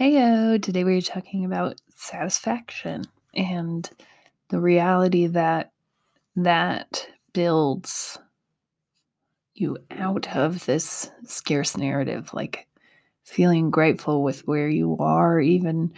[0.00, 3.04] Heyo, today we're talking about satisfaction
[3.34, 3.90] and
[4.48, 5.72] the reality that
[6.36, 8.18] that builds
[9.52, 12.66] you out of this scarce narrative, like
[13.24, 15.92] feeling grateful with where you are, even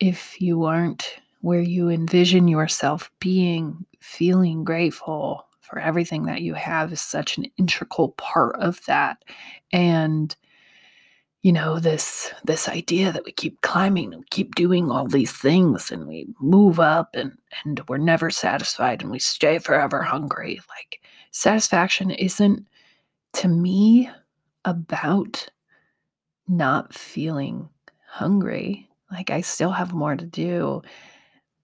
[0.00, 6.92] if you aren't where you envision yourself being, feeling grateful for everything that you have
[6.92, 9.24] is such an integral part of that.
[9.72, 10.36] And
[11.44, 15.92] you know this this idea that we keep climbing and keep doing all these things
[15.92, 20.58] and we move up and and we're never satisfied and we stay forever hungry.
[20.70, 21.02] Like
[21.32, 22.66] satisfaction isn't
[23.34, 24.10] to me
[24.64, 25.46] about
[26.48, 27.68] not feeling
[28.08, 28.88] hungry.
[29.12, 30.80] Like i still have more to do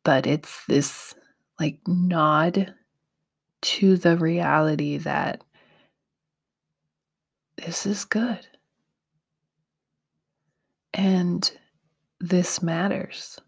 [0.04, 1.14] but it's this
[1.58, 2.74] like nod
[3.62, 5.42] to the reality that
[7.56, 8.46] this is good
[10.94, 11.50] and
[12.20, 13.38] this matters.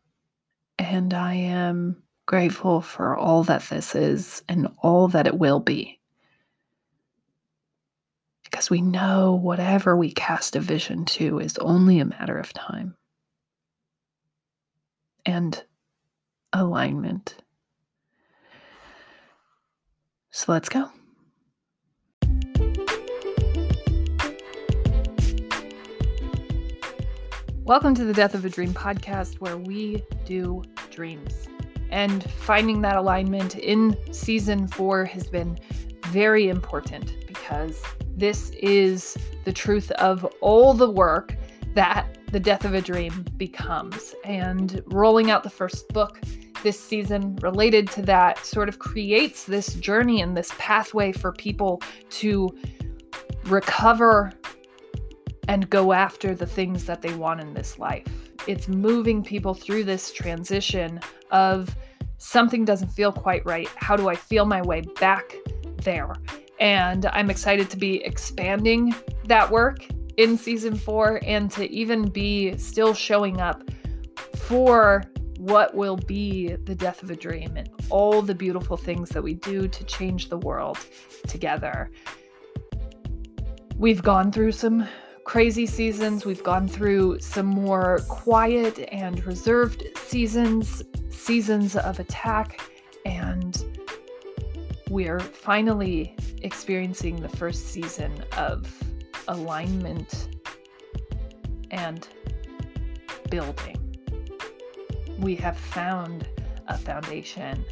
[0.79, 6.01] And I am grateful for all that this is and all that it will be.
[8.45, 12.95] Because we know whatever we cast a vision to is only a matter of time
[15.25, 15.63] and
[16.53, 17.37] alignment.
[20.31, 20.91] So let's go.
[27.65, 31.47] Welcome to the Death of a Dream podcast, where we do dreams.
[31.93, 35.57] And finding that alignment in season four has been
[36.09, 37.81] very important because
[38.17, 41.37] this is the truth of all the work
[41.77, 44.13] that the death of a dream becomes.
[44.25, 46.21] And rolling out the first book
[46.65, 51.81] this season related to that sort of creates this journey and this pathway for people
[52.11, 52.49] to
[53.45, 54.33] recover
[55.53, 58.07] and go after the things that they want in this life.
[58.47, 60.99] It's moving people through this transition
[61.31, 61.77] of
[62.17, 63.69] something doesn't feel quite right.
[63.77, 65.37] How do I feel my way back
[65.77, 66.15] there?
[66.59, 68.95] And I'm excited to be expanding
[69.27, 69.85] that work
[70.17, 73.63] in season four and to even be still showing up
[74.35, 75.05] for
[75.37, 79.35] what will be the death of a dream and all the beautiful things that we
[79.35, 80.79] do to change the world
[81.29, 81.91] together.
[83.77, 84.89] We've gone through some
[85.25, 86.25] crazy seasons.
[86.25, 92.61] We've gone through some more quiet and reserved seasons, seasons of attack,
[93.05, 93.65] and
[94.91, 98.71] we're finally experiencing the first season of
[99.29, 100.29] alignment
[101.71, 102.07] and
[103.31, 103.79] building.
[105.19, 106.29] We have found
[106.69, 107.65] a foundation,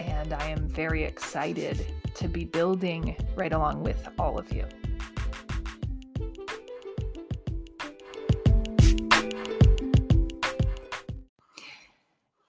[0.00, 1.84] and I am very excited
[2.14, 4.64] to be building right along with all of you.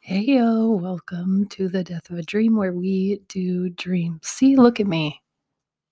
[0.10, 4.22] Hey yo, welcome to the Death of a Dream where we do dreams.
[4.28, 5.22] See, look at me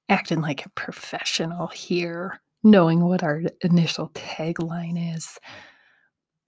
[0.10, 5.38] acting like a professional here, knowing what our initial tagline is.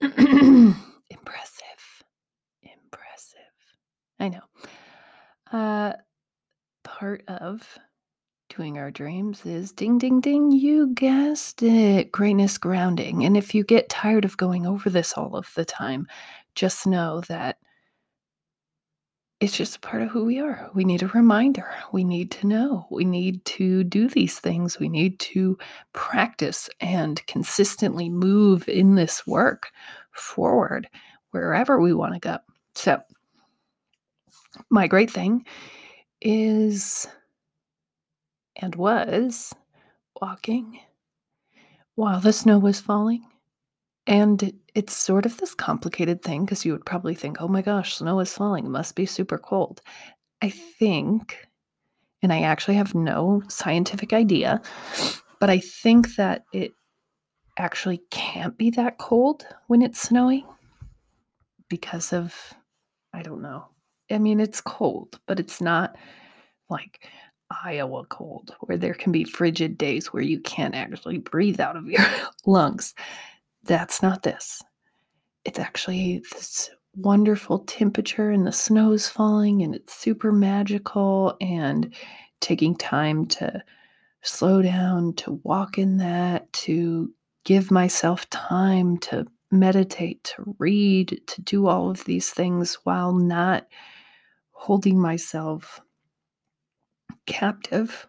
[0.00, 0.74] Impressive.
[2.60, 3.38] Impressive.
[4.18, 4.42] I know.
[5.52, 5.92] Uh,
[6.82, 7.78] part of
[8.48, 10.50] doing our dreams is ding, ding, ding.
[10.50, 12.10] You guessed it.
[12.10, 13.24] Greatness grounding.
[13.24, 16.08] And if you get tired of going over this all of the time,
[16.60, 17.56] just know that
[19.40, 20.68] it's just part of who we are.
[20.74, 21.66] We need a reminder.
[21.90, 22.86] We need to know.
[22.90, 24.78] We need to do these things.
[24.78, 25.56] We need to
[25.94, 29.70] practice and consistently move in this work
[30.12, 30.86] forward
[31.30, 32.36] wherever we want to go.
[32.74, 33.00] So,
[34.68, 35.46] my great thing
[36.20, 37.08] is
[38.56, 39.54] and was
[40.20, 40.78] walking
[41.94, 43.24] while the snow was falling
[44.06, 47.96] and it's sort of this complicated thing because you would probably think, oh my gosh,
[47.96, 48.66] snow is falling.
[48.66, 49.80] It must be super cold.
[50.42, 51.48] I think,
[52.22, 54.60] and I actually have no scientific idea,
[55.38, 56.72] but I think that it
[57.58, 60.46] actually can't be that cold when it's snowing
[61.68, 62.34] because of,
[63.12, 63.66] I don't know.
[64.10, 65.96] I mean, it's cold, but it's not
[66.68, 67.08] like
[67.64, 71.86] Iowa cold where there can be frigid days where you can't actually breathe out of
[71.86, 72.04] your
[72.46, 72.94] lungs
[73.64, 74.62] that's not this.
[75.44, 81.94] It's actually this wonderful temperature and the snow's falling and it's super magical and
[82.40, 83.62] taking time to
[84.22, 87.12] slow down, to walk in that, to
[87.44, 93.66] give myself time to meditate, to read, to do all of these things while not
[94.52, 95.80] holding myself
[97.26, 98.06] captive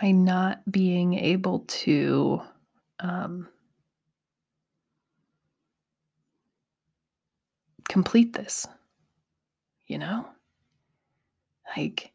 [0.00, 2.40] by not being able to
[3.00, 3.48] um,
[7.88, 8.66] complete this
[9.86, 10.26] you know?
[11.76, 12.12] Like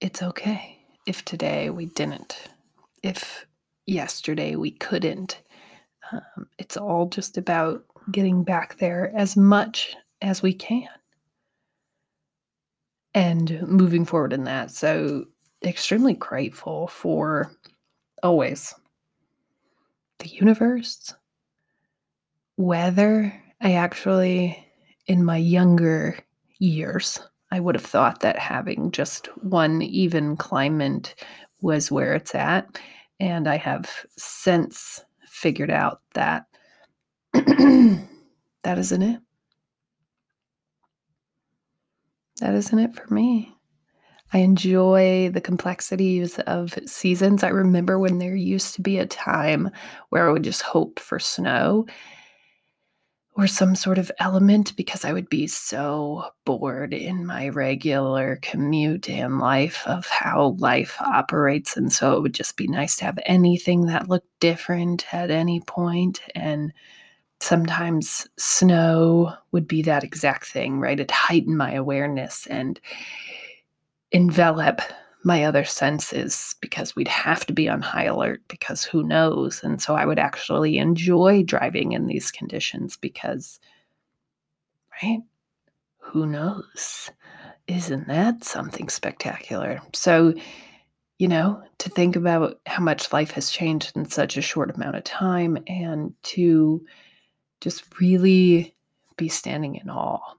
[0.00, 2.36] it's okay if today we didn't.
[3.02, 3.46] If
[3.86, 5.40] yesterday we couldn't.
[6.10, 10.88] Um, it's all just about getting back there as much as we can.
[13.14, 14.70] And moving forward in that.
[14.70, 15.26] So
[15.64, 17.52] extremely grateful for
[18.22, 18.74] always
[20.18, 21.12] the universe,
[22.56, 23.32] weather.
[23.60, 24.66] I actually,
[25.06, 26.18] in my younger
[26.58, 27.18] years,
[27.50, 31.14] I would have thought that having just one even climate
[31.60, 32.78] was where it's at.
[33.20, 36.46] And I have since figured out that
[37.32, 39.20] that isn't it.
[42.40, 43.54] That isn't it for me.
[44.32, 47.42] I enjoy the complexities of seasons.
[47.42, 49.70] I remember when there used to be a time
[50.08, 51.86] where I would just hope for snow
[53.34, 59.08] or some sort of element because I would be so bored in my regular commute
[59.08, 61.76] and life of how life operates.
[61.76, 65.60] And so it would just be nice to have anything that looked different at any
[65.60, 66.20] point.
[66.34, 66.72] And
[67.40, 71.00] sometimes snow would be that exact thing, right?
[71.00, 72.78] It heightened my awareness and
[74.12, 74.80] envelop
[75.24, 79.62] my other senses because we'd have to be on high alert because who knows?
[79.62, 83.60] And so I would actually enjoy driving in these conditions because,
[85.02, 85.20] right?
[85.98, 87.10] Who knows?
[87.68, 89.80] Isn't that something spectacular?
[89.92, 90.34] So,
[91.18, 94.96] you know, to think about how much life has changed in such a short amount
[94.96, 96.84] of time and to
[97.60, 98.74] just really
[99.16, 100.34] be standing in awe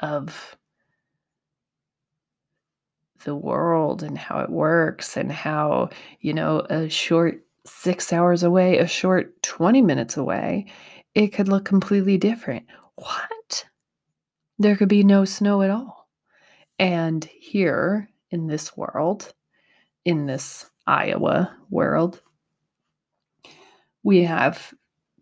[0.00, 0.56] of
[3.24, 5.90] the world and how it works and how,
[6.20, 10.66] you know, a short six hours away, a short 20 minutes away,
[11.14, 12.66] it could look completely different.
[12.96, 13.64] What?
[14.58, 16.08] There could be no snow at all.
[16.78, 19.32] And here in this world,
[20.04, 22.20] in this Iowa world,
[24.02, 24.74] we have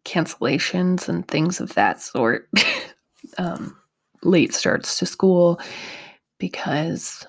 [0.05, 2.49] cancellations and things of that sort,
[3.39, 3.77] um,
[4.23, 5.61] late starts to school
[6.39, 7.27] because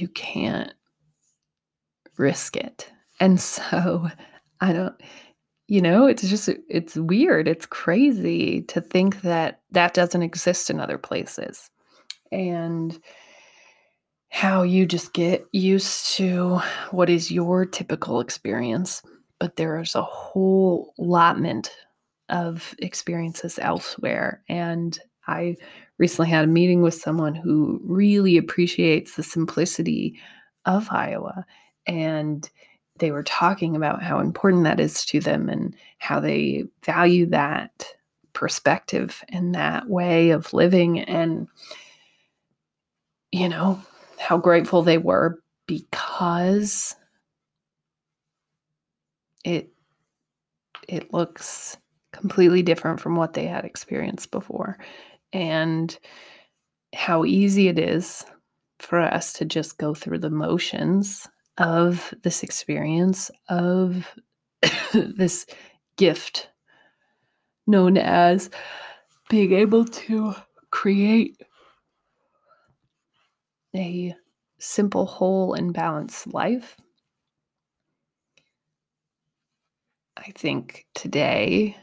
[0.00, 0.72] you can't
[2.16, 2.90] risk it.
[3.20, 4.08] And so
[4.60, 4.94] I don't,
[5.68, 7.48] you know, it's just, it's weird.
[7.48, 11.70] It's crazy to think that that doesn't exist in other places.
[12.32, 12.98] And
[14.30, 16.60] how you just get used to
[16.90, 19.02] what is your typical experience.
[19.38, 21.70] But there is a whole allotment
[22.28, 24.42] of experiences elsewhere.
[24.48, 25.56] And I
[25.98, 30.18] recently had a meeting with someone who really appreciates the simplicity
[30.64, 31.44] of Iowa.
[31.86, 32.48] And
[32.98, 37.86] they were talking about how important that is to them and how they value that
[38.32, 41.00] perspective and that way of living.
[41.00, 41.48] And,
[43.32, 43.80] you know,
[44.18, 46.94] how grateful they were because
[49.44, 49.70] it
[50.88, 51.76] it looks
[52.12, 54.78] completely different from what they had experienced before
[55.32, 55.98] and
[56.94, 58.24] how easy it is
[58.78, 61.28] for us to just go through the motions
[61.58, 64.06] of this experience of
[64.92, 65.46] this
[65.96, 66.48] gift
[67.66, 68.50] known as
[69.28, 70.34] being able to
[70.70, 71.40] create
[73.74, 74.14] a
[74.58, 76.76] simple, whole, and balanced life.
[80.16, 81.76] I think today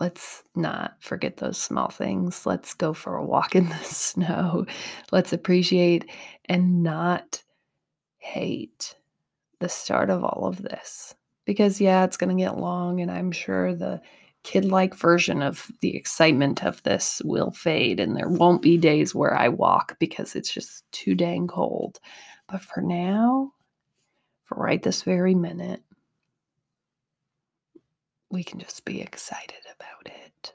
[0.00, 2.46] let's not forget those small things.
[2.46, 4.66] Let's go for a walk in the snow.
[5.12, 6.10] Let's appreciate
[6.46, 7.42] and not
[8.18, 8.96] hate
[9.60, 11.14] the start of all of this.
[11.46, 14.00] Because, yeah, it's going to get long, and I'm sure the
[14.44, 19.14] kid like version of the excitement of this will fade, and there won't be days
[19.14, 22.00] where I walk because it's just too dang cold.
[22.48, 23.52] But for now,
[24.44, 25.82] for right this very minute,
[28.34, 30.52] we can just be excited about it.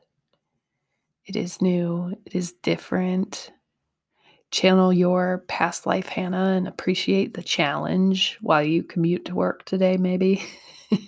[1.26, 3.52] It is new, it is different.
[4.52, 9.96] Channel your past life, Hannah, and appreciate the challenge while you commute to work today,
[9.96, 10.44] maybe.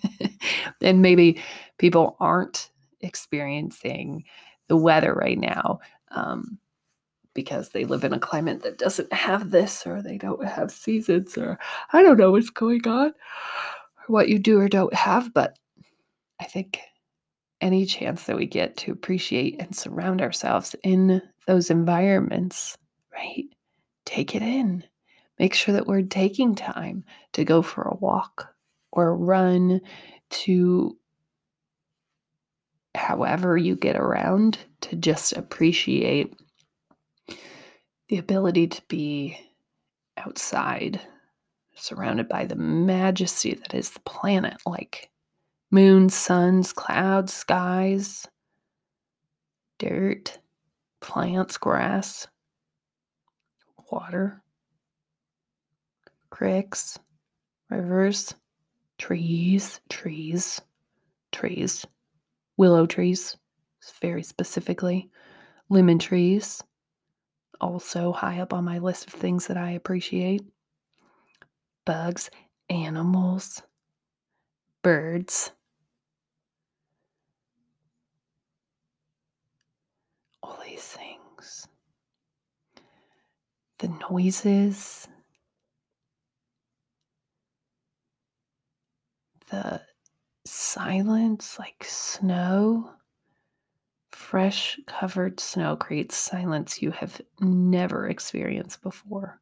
[0.81, 1.41] and maybe
[1.77, 2.69] people aren't
[3.01, 4.23] experiencing
[4.67, 5.79] the weather right now
[6.11, 6.57] um,
[7.33, 11.37] because they live in a climate that doesn't have this or they don't have seasons
[11.37, 11.59] or
[11.91, 13.13] I don't know what's going on or
[14.07, 15.33] what you do or don't have.
[15.33, 15.57] But
[16.41, 16.79] I think
[17.61, 22.75] any chance that we get to appreciate and surround ourselves in those environments,
[23.13, 23.45] right?
[24.05, 24.83] Take it in.
[25.37, 28.53] Make sure that we're taking time to go for a walk
[28.91, 29.81] or run,
[30.31, 30.97] to
[32.95, 36.33] however you get around to just appreciate
[38.09, 39.37] the ability to be
[40.17, 40.99] outside,
[41.75, 45.09] surrounded by the majesty that is the planet, like
[45.71, 48.27] moons, suns, clouds, skies,
[49.79, 50.37] dirt,
[50.99, 52.27] plants, grass,
[53.91, 54.41] water,
[56.29, 56.99] creeks,
[57.69, 58.35] rivers,
[58.97, 60.61] trees, trees,
[61.31, 61.85] trees,
[62.57, 63.37] willow trees,
[64.01, 65.09] very specifically,
[65.69, 66.61] lemon trees,
[67.61, 70.43] also high up on my list of things that I appreciate.
[71.85, 72.29] Bugs,
[72.69, 73.61] animals,
[74.83, 75.51] birds.
[80.43, 81.67] All these things.
[83.79, 85.07] The noises,
[89.49, 89.81] the
[90.45, 92.91] silence, like snow.
[94.11, 99.41] Fresh covered snow creates silence you have never experienced before.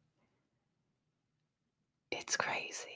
[2.10, 2.89] It's crazy.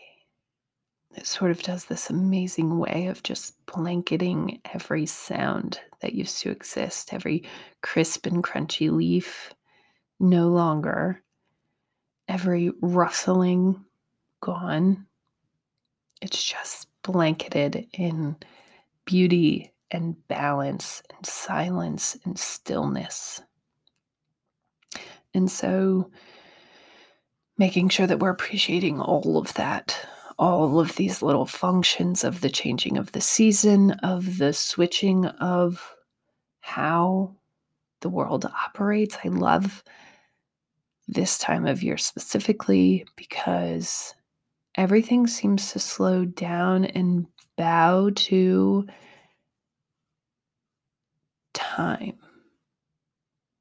[1.17, 6.51] It sort of does this amazing way of just blanketing every sound that used to
[6.51, 7.45] exist, every
[7.83, 9.55] crisp and crunchy leaf,
[10.19, 11.23] no longer,
[12.27, 13.85] every rustling,
[14.41, 15.07] gone.
[16.21, 18.37] It's just blanketed in
[19.05, 23.41] beauty and balance and silence and stillness.
[25.33, 26.11] And so,
[27.57, 29.97] making sure that we're appreciating all of that,
[30.39, 35.95] all of these little functions of the changing of the season, of the switching of
[36.61, 37.35] how
[38.01, 39.17] the world operates.
[39.25, 39.83] I love
[41.07, 44.15] this time of year specifically because
[44.77, 47.27] everything seems to slow down and
[47.57, 48.87] bow to
[51.53, 52.19] time,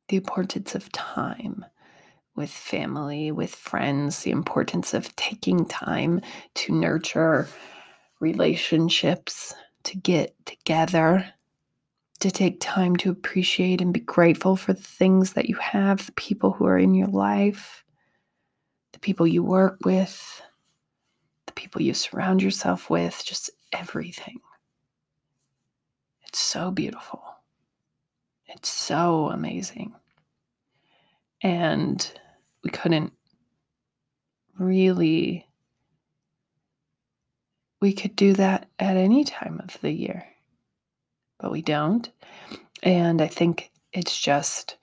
[0.08, 1.65] the importance of time
[2.36, 6.22] with family, with friends, the importance of taking time
[6.56, 7.48] to nurture
[8.20, 11.25] relationships, to get together,
[12.20, 16.12] to take time to appreciate and be grateful for the things that you have, the
[16.13, 17.84] people who are in your life,
[18.94, 20.42] the people you work with,
[21.48, 24.40] the people you surround yourself with, just everything.
[26.25, 27.22] It's so beautiful.
[28.48, 29.94] It's so amazing.
[31.42, 32.10] And
[32.63, 33.13] we couldn't
[34.58, 35.48] really,
[37.82, 40.25] we could do that at any time of the year,
[41.39, 42.10] but we don't.
[42.82, 44.77] And I think it's just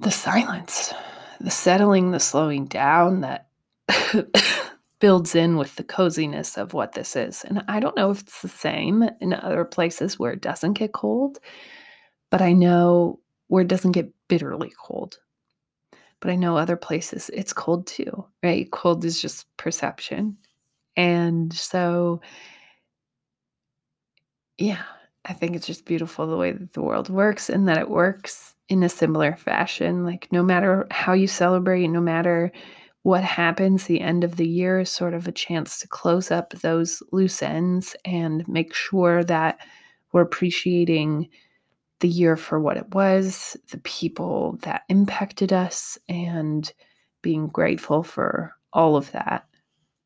[0.00, 0.92] the silence,
[1.40, 3.48] the settling, the slowing down that
[4.98, 7.44] builds in with the coziness of what this is.
[7.44, 10.92] And I don't know if it's the same in other places where it doesn't get
[10.92, 11.38] cold,
[12.30, 15.18] but I know where it doesn't get bitterly cold.
[16.20, 18.70] But I know other places it's cold too, right?
[18.70, 20.38] Cold is just perception.
[20.96, 22.22] And so,
[24.56, 24.84] yeah,
[25.26, 28.54] I think it's just beautiful the way that the world works and that it works
[28.70, 30.06] in a similar fashion.
[30.06, 32.52] Like, no matter how you celebrate, no matter
[33.02, 36.54] what happens the end of the year is sort of a chance to close up
[36.54, 39.58] those loose ends and make sure that
[40.12, 41.28] we're appreciating
[42.02, 46.70] the year for what it was, the people that impacted us, and
[47.22, 49.46] being grateful for all of that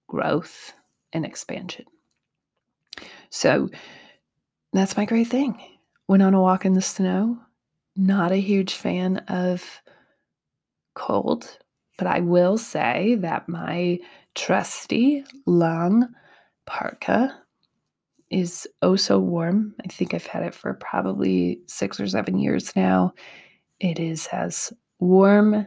[0.06, 0.72] growth
[1.12, 1.84] and expansion.
[3.30, 3.68] So
[4.72, 5.60] that's my great thing.
[6.06, 7.38] Went on a walk in the snow.
[7.96, 9.82] Not a huge fan of
[10.94, 11.58] cold
[11.98, 13.98] but I will say that my
[14.34, 16.08] trusty long
[16.66, 17.34] parka
[18.30, 19.74] is oh so warm.
[19.84, 23.12] I think I've had it for probably six or seven years now.
[23.80, 25.66] It is as warm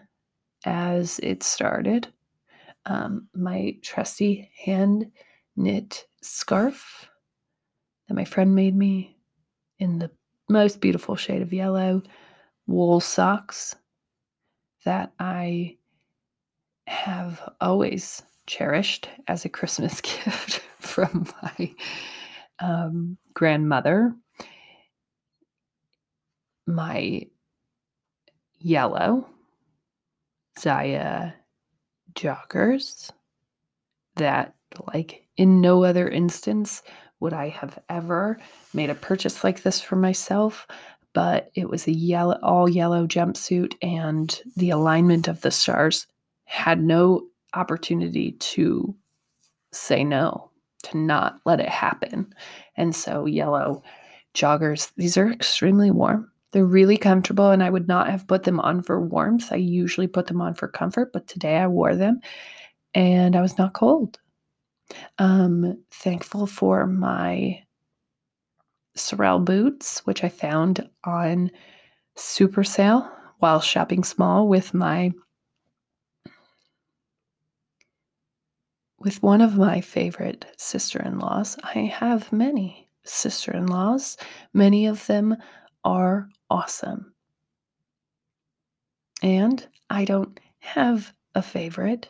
[0.65, 2.07] as it started.
[2.85, 5.11] Um, my trusty hand
[5.55, 7.09] knit scarf
[8.07, 9.17] that my friend made me
[9.77, 10.11] in the
[10.49, 12.01] most beautiful shade of yellow,
[12.67, 13.75] wool socks
[14.85, 15.77] that I
[16.87, 21.75] have always cherished as a Christmas gift from my
[22.59, 24.13] um, grandmother.
[26.67, 27.23] My
[28.59, 29.27] yellow
[30.57, 31.33] Zyia
[32.13, 33.09] joggers
[34.15, 34.53] that,
[34.93, 36.83] like, in no other instance
[37.19, 38.39] would I have ever
[38.73, 40.67] made a purchase like this for myself.
[41.13, 46.05] But it was a yellow, all yellow jumpsuit, and the alignment of the stars
[46.45, 47.23] had no
[47.55, 48.95] opportunity to
[49.71, 50.48] say no.
[50.83, 52.33] To not let it happen.
[52.77, 53.83] And so, yellow
[54.33, 56.31] joggers, these are extremely warm.
[56.51, 59.51] They're really comfortable, and I would not have put them on for warmth.
[59.51, 62.21] I usually put them on for comfort, but today I wore them
[62.95, 64.19] and I was not cold.
[65.19, 67.63] Um, thankful for my
[68.95, 71.51] Sorel boots, which I found on
[72.15, 75.11] super sale while shopping small with my
[78.99, 81.57] with one of my favorite sister-in-laws.
[81.63, 84.17] I have many sister-in-laws.
[84.53, 85.37] Many of them
[85.83, 87.13] are awesome.
[89.21, 92.09] And I don't have a favorite,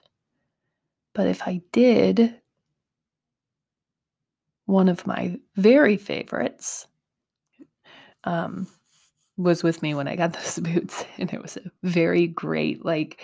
[1.13, 2.35] but if I did,
[4.65, 6.87] one of my very favorites
[8.23, 8.67] um,
[9.37, 11.03] was with me when I got those boots.
[11.17, 13.23] And it was a very great, like,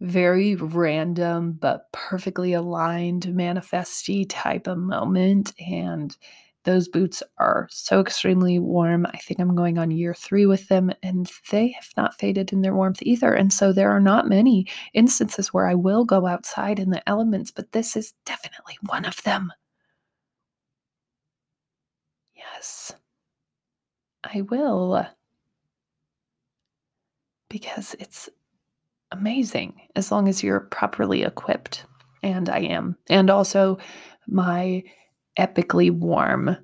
[0.00, 5.52] very random but perfectly aligned manifesty type of moment.
[5.60, 6.16] And
[6.64, 9.06] those boots are so extremely warm.
[9.06, 12.60] I think I'm going on year three with them, and they have not faded in
[12.62, 13.32] their warmth either.
[13.34, 17.50] And so there are not many instances where I will go outside in the elements,
[17.50, 19.52] but this is definitely one of them.
[22.34, 22.94] Yes,
[24.22, 25.08] I will.
[27.50, 28.28] Because it's
[29.12, 31.84] amazing as long as you're properly equipped.
[32.22, 32.96] And I am.
[33.08, 33.78] And also,
[34.26, 34.82] my
[35.38, 36.56] epically warm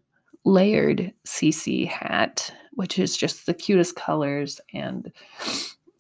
[0.45, 5.11] layered CC hat, which is just the cutest colors and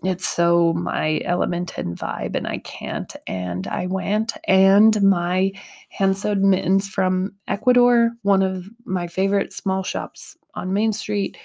[0.04, 5.52] it's so my element and vibe and I can't and I went and my
[5.88, 11.38] hand sewed mittens from Ecuador, one of my favorite small shops on Main Street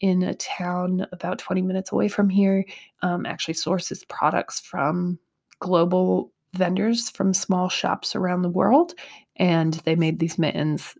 [0.00, 2.64] in a town about 20 minutes away from here,
[3.02, 5.18] um, actually sources products from
[5.60, 8.94] global vendors from small shops around the world.
[9.36, 10.96] And they made these mittens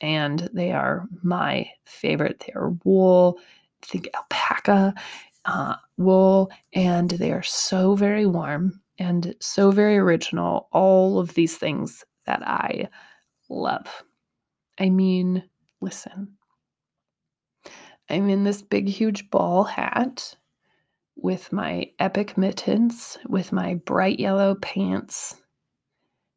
[0.00, 2.44] and they are my favorite.
[2.46, 3.38] They are wool,
[3.82, 4.94] I think alpaca
[5.44, 10.68] uh, wool, and they are so very warm and so very original.
[10.72, 12.88] All of these things that I
[13.48, 14.04] love.
[14.78, 15.44] I mean,
[15.80, 16.36] listen,
[18.12, 20.36] I'm in this big, huge ball hat
[21.16, 25.40] with my epic mittens, with my bright yellow pants,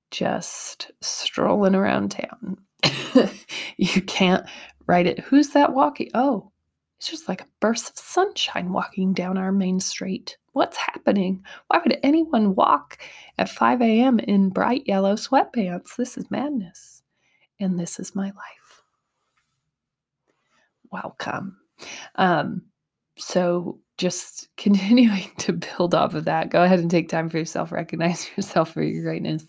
[0.09, 2.57] just strolling around town.
[3.77, 4.47] you can't
[4.87, 5.19] write it.
[5.19, 6.11] Who's that walking?
[6.13, 6.49] Oh,
[6.97, 10.37] it's just like a burst of sunshine walking down our main street.
[10.53, 11.43] What's happening?
[11.67, 12.99] Why would anyone walk
[13.37, 14.19] at 5 a.m.
[14.19, 15.97] in bright yellow sweatpants?
[15.97, 17.03] This is madness.
[17.59, 18.81] And this is my life.
[20.89, 21.57] Welcome.
[22.15, 22.61] Um,
[23.17, 27.71] so, just continuing to build off of that, go ahead and take time for yourself,
[27.71, 29.45] recognize yourself for your greatness.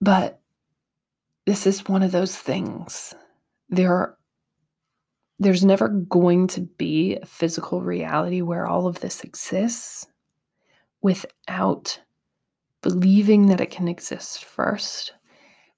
[0.00, 0.40] But
[1.46, 3.14] this is one of those things.
[3.68, 4.16] There are
[5.40, 10.06] there's never going to be a physical reality where all of this exists
[11.00, 11.98] without
[12.82, 15.14] believing that it can exist first,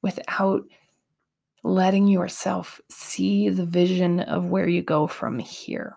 [0.03, 0.63] without
[1.64, 5.96] letting yourself see the vision of where you go from here.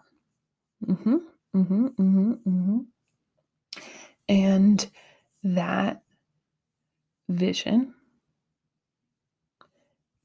[0.85, 1.15] Mm-hmm,
[1.55, 2.77] mm-hmm, mm-hmm, mm-hmm.
[4.29, 4.87] And
[5.43, 6.01] that
[7.29, 7.93] vision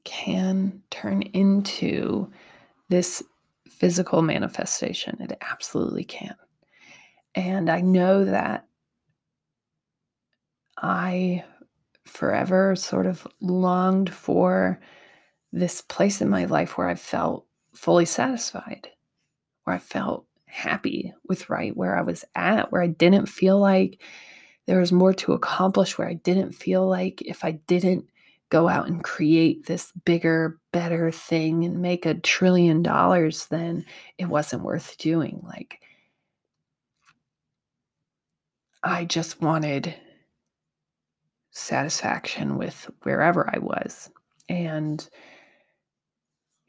[0.03, 2.29] can turn into
[2.89, 3.23] this
[3.67, 5.17] physical manifestation.
[5.21, 6.35] It absolutely can.
[7.33, 8.67] And I know that
[10.77, 11.43] I
[12.05, 14.79] forever sort of longed for
[15.51, 18.89] this place in my life where I felt fully satisfied,
[19.63, 24.01] where I felt happy with right where I was at, where I didn't feel like
[24.65, 28.05] there was more to accomplish, where I didn't feel like if I didn't
[28.49, 33.85] go out and create this bigger, better thing and make a trillion dollars, then
[34.17, 35.41] it wasn't worth doing.
[35.43, 35.81] Like,
[38.83, 39.95] I just wanted
[41.51, 44.09] satisfaction with wherever I was.
[44.49, 45.07] And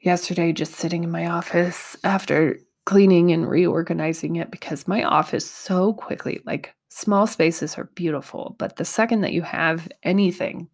[0.03, 5.95] yesterday, just sitting in my office after cleaning and reorganizing it, because my office so
[5.95, 10.69] quickly, like small spaces are beautiful, but the second that you have anything,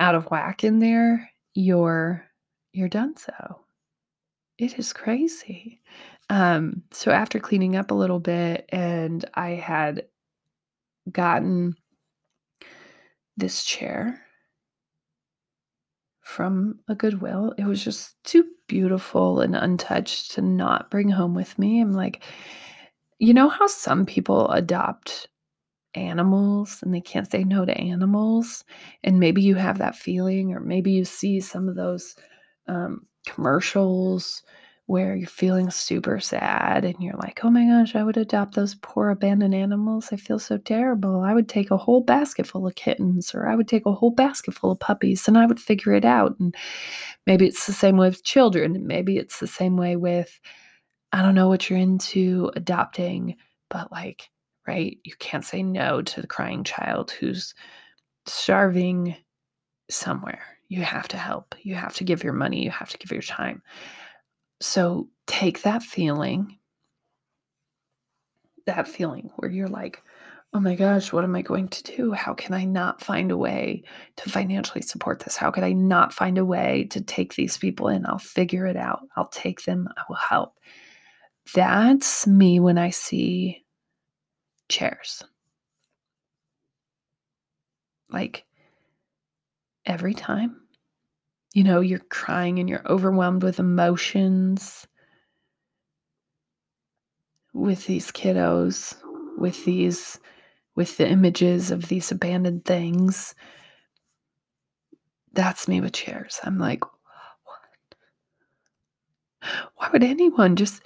[0.00, 2.24] out of whack in there, you're
[2.72, 3.60] you're done so.
[4.58, 5.80] It is crazy.
[6.30, 10.06] Um, so after cleaning up a little bit and I had
[11.10, 11.76] gotten
[13.36, 14.23] this chair
[16.24, 17.54] from a Goodwill.
[17.58, 21.80] It was just too beautiful and untouched to not bring home with me.
[21.80, 22.24] I'm like,
[23.18, 25.28] you know how some people adopt
[25.94, 28.64] animals and they can't say no to animals.
[29.04, 32.16] And maybe you have that feeling, or maybe you see some of those
[32.66, 34.42] um, commercials
[34.86, 38.74] where you're feeling super sad and you're like, oh my gosh, I would adopt those
[38.82, 40.10] poor abandoned animals.
[40.12, 41.20] I feel so terrible.
[41.20, 44.10] I would take a whole basket full of kittens or I would take a whole
[44.10, 46.38] basket full of puppies and I would figure it out.
[46.38, 46.54] And
[47.26, 48.86] maybe it's the same way with children.
[48.86, 50.38] Maybe it's the same way with,
[51.12, 53.36] I don't know what you're into adopting,
[53.70, 54.28] but like,
[54.68, 57.54] right, you can't say no to the crying child who's
[58.26, 59.16] starving
[59.90, 60.42] somewhere.
[60.68, 61.54] You have to help.
[61.62, 62.62] You have to give your money.
[62.62, 63.62] You have to give your time.
[64.64, 66.58] So take that feeling,
[68.64, 70.02] that feeling where you're like,
[70.54, 72.12] oh my gosh, what am I going to do?
[72.12, 73.84] How can I not find a way
[74.16, 75.36] to financially support this?
[75.36, 78.06] How could I not find a way to take these people in?
[78.06, 79.02] I'll figure it out.
[79.16, 79.86] I'll take them.
[79.98, 80.54] I will help.
[81.54, 83.66] That's me when I see
[84.70, 85.22] chairs.
[88.08, 88.46] Like
[89.84, 90.63] every time
[91.54, 94.86] you know, you're crying and you're overwhelmed with emotions
[97.54, 98.96] with these kiddos,
[99.38, 100.18] with these,
[100.74, 103.34] with the images of these abandoned things.
[105.32, 106.40] That's me with chairs.
[106.42, 107.94] I'm like, what?
[109.76, 110.82] Why would anyone just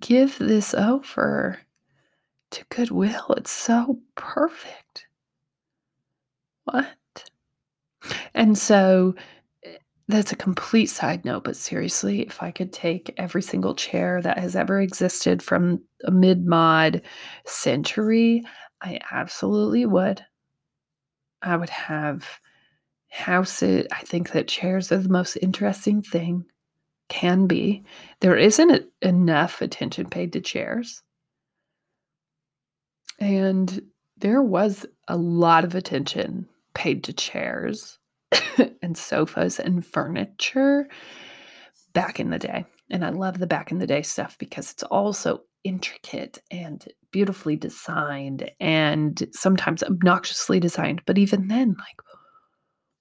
[0.00, 1.60] give this over
[2.50, 3.34] to Goodwill?
[3.36, 5.06] It's so perfect.
[6.64, 7.30] What?
[8.34, 9.14] And so
[10.12, 14.38] that's a complete side note, but seriously, if I could take every single chair that
[14.38, 17.02] has ever existed from a mid mod
[17.46, 18.44] century,
[18.80, 20.24] I absolutely would.
[21.42, 22.26] I would have
[23.08, 23.86] houses.
[23.92, 26.44] I think that chairs are the most interesting thing,
[27.08, 27.84] can be.
[28.20, 31.02] There isn't enough attention paid to chairs.
[33.18, 33.82] And
[34.16, 37.98] there was a lot of attention paid to chairs
[38.82, 40.88] and sofas and furniture
[41.92, 42.64] back in the day.
[42.90, 46.86] And I love the back in the day stuff because it's all so intricate and
[47.10, 51.02] beautifully designed and sometimes obnoxiously designed.
[51.06, 52.02] But even then, like,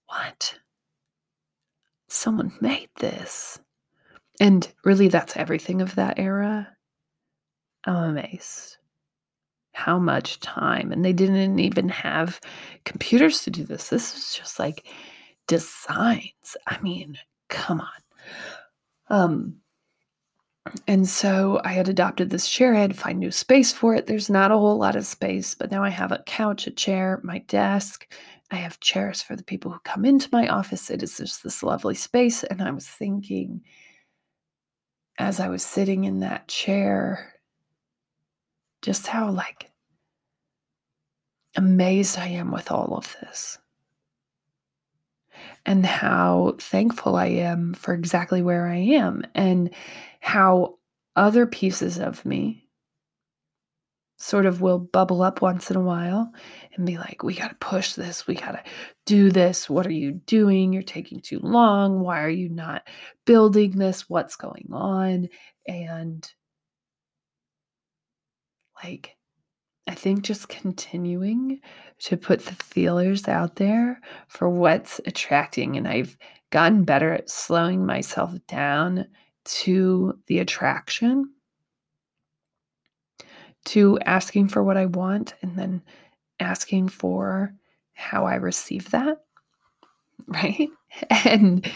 [0.07, 0.55] what?
[2.09, 3.59] Someone made this.
[4.39, 6.67] And really, that's everything of that era.
[7.85, 8.77] I'm amazed
[9.73, 10.91] how much time.
[10.91, 12.39] And they didn't even have
[12.85, 13.89] computers to do this.
[13.89, 14.85] This was just like
[15.51, 16.55] designs.
[16.65, 17.17] I mean,
[17.49, 17.89] come on.
[19.09, 19.57] Um,
[20.87, 22.73] and so I had adopted this chair.
[22.73, 24.05] I had to find new space for it.
[24.05, 27.19] There's not a whole lot of space, but now I have a couch, a chair,
[27.21, 28.09] my desk.
[28.49, 30.89] I have chairs for the people who come into my office.
[30.89, 32.45] It is just this lovely space.
[32.45, 33.61] And I was thinking,
[35.17, 37.33] as I was sitting in that chair,
[38.81, 39.69] just how like
[41.57, 43.57] amazed I am with all of this
[45.65, 49.69] and how thankful I am for exactly where I am and
[50.19, 50.77] how
[51.15, 52.67] other pieces of me
[54.17, 56.31] sort of will bubble up once in a while
[56.75, 58.27] and be like, we got to push this.
[58.27, 58.63] We got to
[59.07, 59.67] do this.
[59.69, 60.71] What are you doing?
[60.71, 62.01] You're taking too long.
[62.01, 62.87] Why are you not
[63.25, 64.09] building this?
[64.09, 65.27] What's going on?
[65.67, 66.31] And
[68.83, 69.15] like,
[69.87, 71.59] I think just continuing
[71.99, 75.75] to put the feelers out there for what's attracting.
[75.75, 76.17] And I've
[76.51, 79.07] gotten better at slowing myself down
[79.43, 81.31] to the attraction,
[83.65, 85.81] to asking for what I want, and then
[86.39, 87.53] asking for
[87.93, 89.17] how I receive that.
[90.27, 90.69] Right.
[91.25, 91.67] And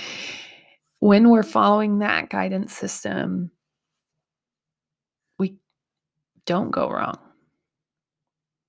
[1.00, 3.50] when we're following that guidance system,
[5.40, 5.56] we
[6.46, 7.25] don't go wrong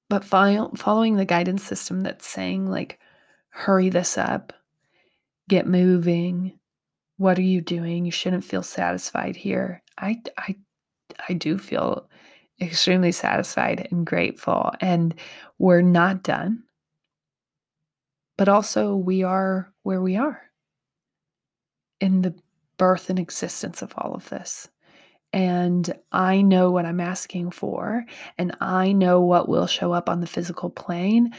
[0.09, 3.01] but following the guidance system that's saying like
[3.49, 4.53] hurry this up.
[5.49, 6.59] Get moving.
[7.17, 8.05] What are you doing?
[8.05, 9.83] You shouldn't feel satisfied here.
[9.99, 10.57] I i
[11.29, 12.09] i do feel
[12.61, 15.15] extremely satisfied and grateful and
[15.59, 16.63] we're not done.
[18.37, 20.43] But also we are where we are
[22.01, 22.35] in the
[22.77, 24.69] birth and existence of all of this
[25.37, 28.07] and I know what I'm asking for,
[28.39, 31.35] and I know what will show up on the physical plane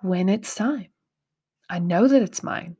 [0.00, 0.88] when it's time.
[1.68, 2.76] I know that it's mine.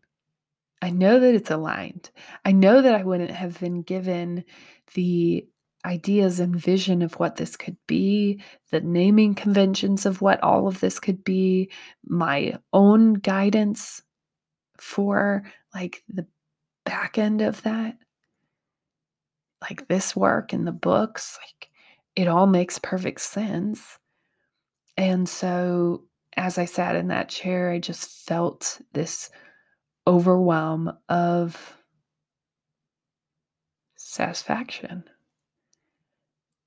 [0.82, 2.10] I know that it's aligned.
[2.44, 4.42] I know that I wouldn't have been given
[4.94, 5.46] the
[5.86, 10.80] ideas and vision of what this could be, the naming conventions of what all of
[10.80, 11.70] this could be,
[12.04, 14.02] my own guidance
[14.78, 16.26] for like the
[16.84, 17.98] back end of that
[19.62, 21.70] like this work and the books, like
[22.16, 23.98] it all makes perfect sense.
[24.96, 26.04] And so
[26.36, 29.30] as I sat in that chair, I just felt this
[30.06, 31.76] overwhelm of
[33.96, 35.04] satisfaction.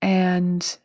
[0.02, 0.78] And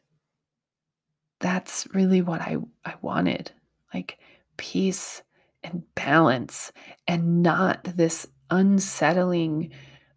[1.41, 3.51] that's really what I, I wanted
[3.95, 4.19] like
[4.57, 5.23] peace
[5.63, 6.73] and balance
[7.07, 9.71] and not this unsettling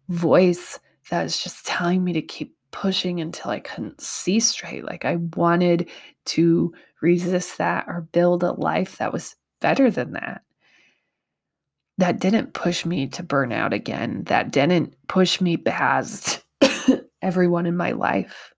[0.08, 0.78] voice
[1.10, 4.84] that was just telling me to keep pushing until I couldn't see straight.
[4.84, 5.88] Like I wanted
[6.26, 10.42] to resist that or build a life that was better than that.
[11.98, 14.24] That didn't push me to burn out again.
[14.24, 16.42] That didn't push me past
[17.22, 18.54] everyone in my life.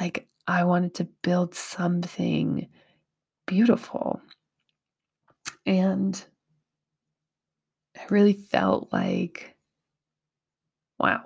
[0.00, 2.68] Like I wanted to build something
[3.46, 4.20] beautiful.
[5.66, 6.22] And
[7.96, 9.56] I really felt like,
[10.98, 11.22] wow,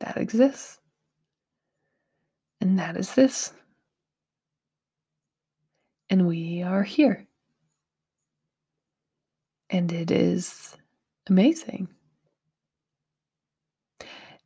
[0.00, 0.78] that exists.
[2.60, 3.52] And that is this.
[6.10, 7.26] And we are here.
[9.70, 10.76] And it is
[11.28, 11.88] amazing.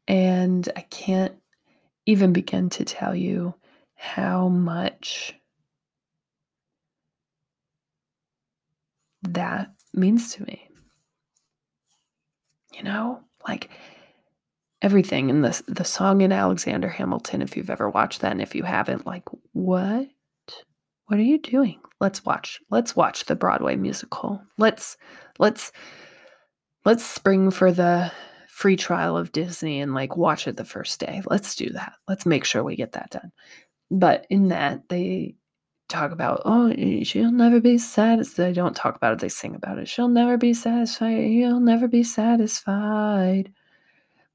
[0.08, 1.34] And I can't
[2.06, 3.54] even begin to tell you
[3.96, 5.34] how much
[9.22, 10.65] that means to me.
[12.76, 13.70] You know, like
[14.82, 18.54] everything in the the song in Alexander Hamilton if you've ever watched that and if
[18.54, 20.06] you haven't like what
[21.06, 21.80] what are you doing?
[22.00, 22.60] Let's watch.
[22.70, 24.42] Let's watch the Broadway musical.
[24.58, 24.96] Let's
[25.38, 25.72] let's
[26.84, 28.12] let's spring for the
[28.48, 31.22] free trial of Disney and like watch it the first day.
[31.26, 31.92] Let's do that.
[32.08, 33.32] Let's make sure we get that done.
[33.90, 35.36] But in that they
[35.88, 36.72] talk about, oh,
[37.02, 38.44] she'll never be satisfied.
[38.46, 39.88] They don't talk about it, they sing about it.
[39.88, 41.30] She'll never be satisfied.
[41.30, 43.52] You'll never be satisfied.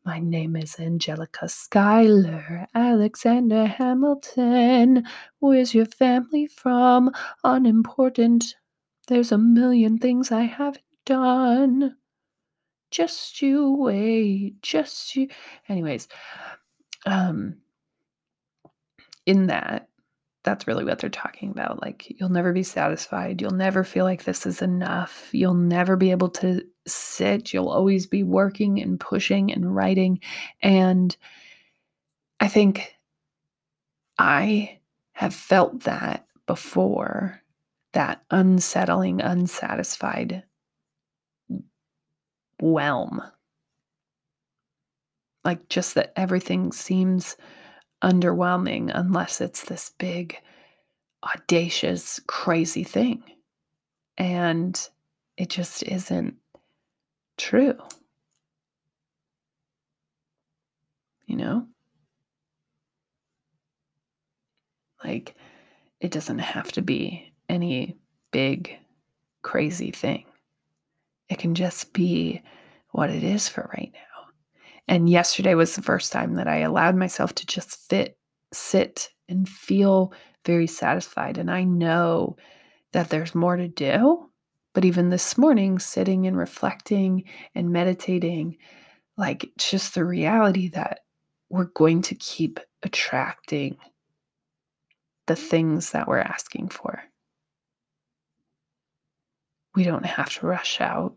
[0.03, 5.05] My name is Angelica Schuyler, Alexander Hamilton.
[5.39, 7.11] Where's your family from?
[7.43, 8.55] Unimportant.
[9.07, 11.95] There's a million things I haven't done.
[12.89, 14.59] Just you wait.
[14.63, 15.27] Just you.
[15.69, 16.07] Anyways,
[17.05, 17.57] um,
[19.27, 19.87] in that,
[20.43, 21.82] that's really what they're talking about.
[21.82, 23.41] Like, you'll never be satisfied.
[23.41, 25.30] You'll never feel like this is enough.
[25.32, 27.54] You'll never be able to sit.
[27.54, 30.19] You'll always be working and pushing and writing.
[30.62, 31.15] And
[32.39, 32.95] I think
[34.17, 34.80] I
[35.13, 37.39] have felt that before
[37.93, 40.43] that unsettling, unsatisfied
[42.60, 43.21] whelm.
[45.43, 47.36] Like, just that everything seems
[48.03, 50.37] underwhelming unless it's this big,
[51.23, 53.23] audacious, crazy thing.
[54.17, 54.79] And
[55.37, 56.35] it just isn't
[57.37, 57.77] true.
[61.25, 61.67] You know?
[65.03, 65.35] Like,
[65.99, 67.97] it doesn't have to be any
[68.31, 68.77] big,
[69.41, 70.25] crazy thing.
[71.29, 72.41] It can just be
[72.89, 74.11] what it is for right now.
[74.88, 78.17] And yesterday was the first time that I allowed myself to just fit,
[78.52, 80.13] sit, and feel
[80.46, 81.38] very satisfied.
[81.38, 82.36] And I know
[82.91, 84.28] that there's more to do.
[84.74, 88.58] But even this morning, sitting and reflecting and meditating,
[89.17, 91.00] like just the reality that
[91.50, 93.78] we're going to keep attracting
[95.28, 97.04] the things that we're asking for.
[99.76, 101.15] We don't have to rush out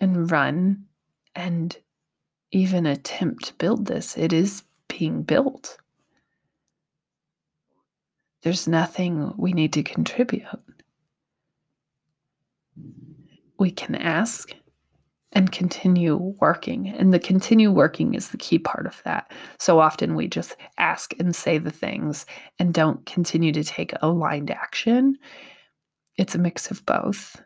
[0.00, 0.84] and run
[1.34, 1.76] and
[2.56, 4.16] even attempt to build this.
[4.16, 5.76] It is being built.
[8.42, 10.46] There's nothing we need to contribute.
[13.58, 14.54] We can ask
[15.32, 16.88] and continue working.
[16.88, 19.32] And the continue working is the key part of that.
[19.58, 22.24] So often we just ask and say the things
[22.58, 25.18] and don't continue to take aligned action.
[26.16, 27.36] It's a mix of both.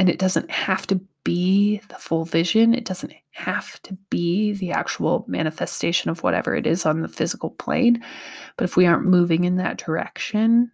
[0.00, 2.72] And it doesn't have to be the full vision.
[2.72, 7.50] It doesn't have to be the actual manifestation of whatever it is on the physical
[7.50, 8.00] plane.
[8.56, 10.70] But if we aren't moving in that direction,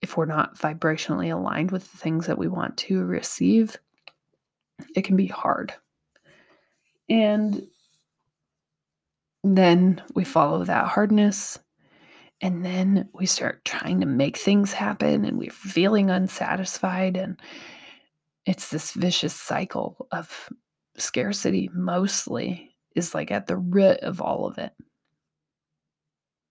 [0.00, 3.76] if we're not vibrationally aligned with the things that we want to receive,
[4.96, 5.72] it can be hard.
[7.08, 7.64] And
[9.44, 11.56] then we follow that hardness.
[12.40, 17.16] And then we start trying to make things happen and we're feeling unsatisfied.
[17.16, 17.38] And
[18.46, 20.48] it's this vicious cycle of
[20.96, 24.72] scarcity, mostly, is like at the root of all of it.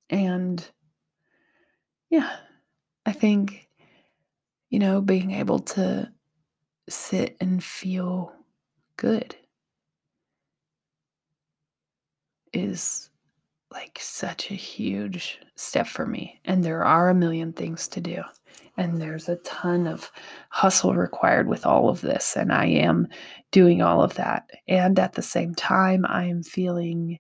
[0.10, 0.66] And
[2.10, 2.36] yeah,
[3.06, 3.70] I think,
[4.70, 6.12] you know, being able to
[6.90, 8.34] sit and feel
[8.98, 9.36] good
[12.54, 13.10] is
[13.72, 16.40] like such a huge step for me.
[16.44, 18.22] And there are a million things to do.
[18.78, 20.12] And there's a ton of
[20.50, 22.36] hustle required with all of this.
[22.36, 23.08] And I am
[23.52, 24.50] doing all of that.
[24.68, 27.20] And at the same time, I am feeling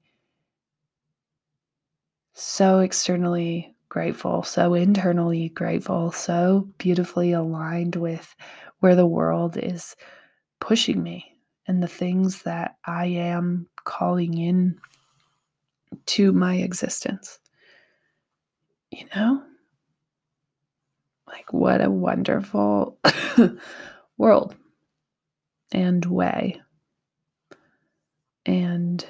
[2.34, 8.36] so externally grateful, so internally grateful, so beautifully aligned with
[8.80, 9.96] where the world is
[10.62, 11.36] pushing me
[11.68, 14.80] and the things that I am calling in
[16.06, 17.40] to my existence.
[18.92, 19.44] You know?
[21.32, 23.00] Like, what a wonderful
[24.18, 24.56] world
[25.72, 26.62] and way.
[28.46, 29.06] And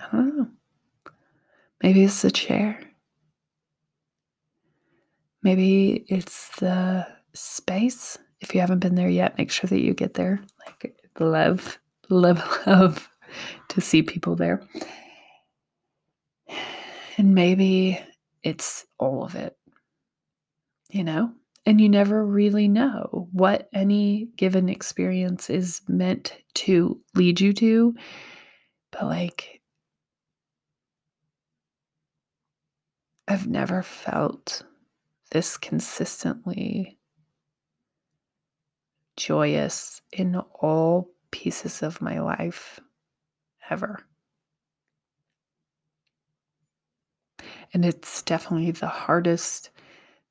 [0.00, 0.48] I don't know.
[1.82, 2.80] Maybe it's the chair.
[5.42, 8.16] Maybe it's the space.
[8.40, 10.40] If you haven't been there yet, make sure that you get there.
[10.66, 13.08] Like, love, love, love
[13.68, 14.62] to see people there.
[17.18, 18.00] And maybe
[18.44, 19.56] it's all of it,
[20.90, 21.32] you know?
[21.66, 27.94] And you never really know what any given experience is meant to lead you to.
[28.92, 29.62] But like,
[33.26, 34.62] I've never felt
[35.30, 36.98] this consistently
[39.16, 42.78] joyous in all pieces of my life
[43.70, 44.04] ever.
[47.72, 49.70] And it's definitely the hardest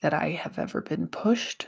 [0.02, 1.68] that I have ever been pushed,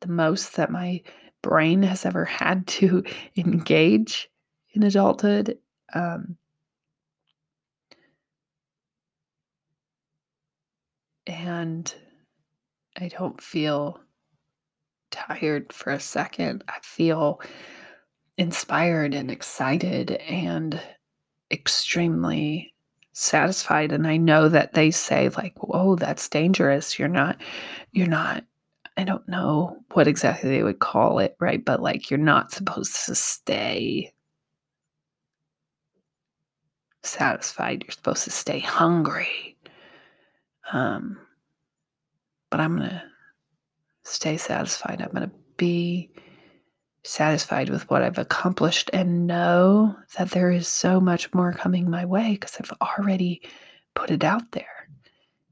[0.00, 1.02] the most that my
[1.42, 3.04] brain has ever had to
[3.36, 4.28] engage
[4.72, 5.58] in adulthood.
[5.94, 6.36] Um,
[11.26, 11.94] and
[12.98, 14.00] I don't feel
[15.10, 16.64] tired for a second.
[16.68, 17.40] I feel
[18.38, 20.80] inspired and excited and
[21.50, 22.74] extremely
[23.18, 26.98] satisfied and i know that they say like oh that's dangerous.
[26.98, 27.38] You're not
[27.92, 28.44] you're not
[28.98, 33.06] i don't know what exactly they would call it right but like you're not supposed
[33.06, 34.12] to stay
[37.02, 37.84] satisfied.
[37.84, 39.56] You're supposed to stay hungry.
[40.72, 41.18] Um
[42.50, 43.02] but i'm gonna
[44.04, 45.00] stay satisfied.
[45.00, 46.10] I'm gonna be
[47.06, 52.04] satisfied with what I've accomplished and know that there is so much more coming my
[52.04, 53.42] way because I've already
[53.94, 54.88] put it out there.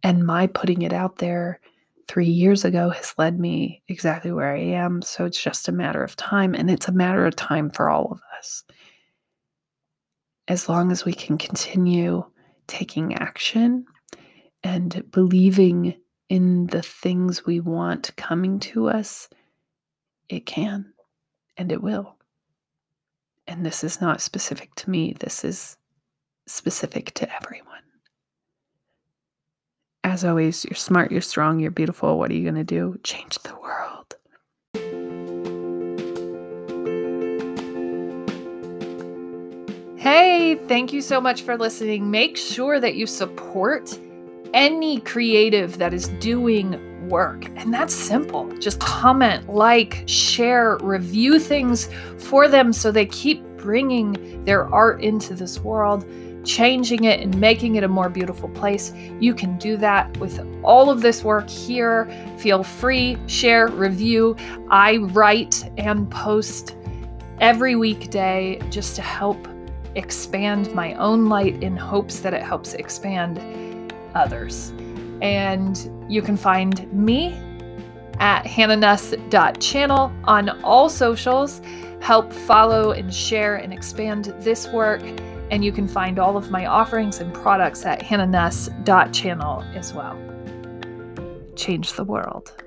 [0.03, 1.61] And my putting it out there
[2.09, 5.01] three years ago has led me exactly where I am.
[5.03, 6.55] So it's just a matter of time.
[6.55, 8.65] And it's a matter of time for all of us.
[10.49, 12.25] As long as we can continue
[12.67, 13.87] taking action
[14.63, 15.95] and believing
[16.29, 19.29] in the things we want coming to us,
[20.29, 20.94] it can
[21.57, 22.17] and it will.
[23.47, 25.77] And this is not specific to me, this is
[26.47, 27.69] specific to everyone.
[30.03, 32.19] As always, you're smart, you're strong, you're beautiful.
[32.19, 32.99] What are you going to do?
[33.03, 34.15] Change the world.
[39.99, 42.11] Hey, thank you so much for listening.
[42.11, 43.99] Make sure that you support
[44.53, 47.47] any creative that is doing work.
[47.57, 48.51] And that's simple.
[48.59, 51.89] Just comment, like, share, review things
[52.19, 56.05] for them so they keep bringing their art into this world,
[56.45, 58.93] changing it and making it a more beautiful place.
[59.21, 62.07] You can do that with all of this work here.
[62.39, 64.37] Feel free, share, review.
[64.71, 66.77] I write and post
[67.41, 69.49] every weekday just to help
[69.95, 74.73] expand my own light in hopes that it helps expand others.
[75.25, 77.33] And you can find me
[78.21, 81.63] at hannahnuss.channel on all socials.
[82.01, 85.03] Help follow and share and expand this work.
[85.51, 90.19] And you can find all of my offerings and products at hannahnuss.channel as well.
[91.57, 92.64] Change the world.